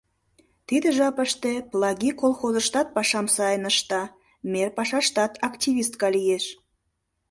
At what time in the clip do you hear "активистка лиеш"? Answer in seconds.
5.49-6.45